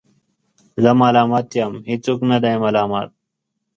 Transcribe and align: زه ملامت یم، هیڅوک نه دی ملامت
زه 0.81 0.91
ملامت 1.01 1.47
یم، 1.57 1.73
هیڅوک 1.89 2.19
نه 2.31 2.37
دی 2.43 2.55
ملامت 2.63 3.09